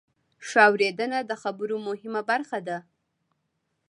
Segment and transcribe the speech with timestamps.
[0.47, 2.77] ښه اورېدنه د خبرو مهمه برخه ده.